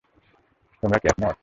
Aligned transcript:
তোমরা 0.83 0.97
কি 1.01 1.07
একমত? 1.07 1.37